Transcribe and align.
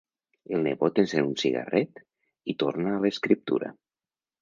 El 0.55 0.63
nebot 0.67 1.01
encén 1.03 1.27
un 1.27 1.37
cigarret 1.43 2.03
i 2.55 2.59
torna 2.67 2.97
a 2.97 3.07
l'escriptura. 3.07 3.75